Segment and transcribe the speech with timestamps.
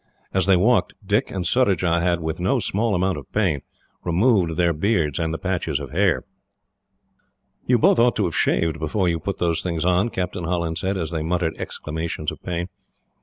[0.33, 3.61] As they walked, Dick and Surajah had, with no small amount of pain,
[4.03, 6.23] removed their beards and the patches of hair.
[7.67, 10.97] "You ought both to have shaved before you put those things on," Captain Holland said,
[10.97, 12.69] as they muttered exclamations of pain.